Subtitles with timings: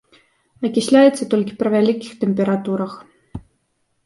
[0.69, 2.91] Акісляецца толькі пры вялікіх тэмпературах.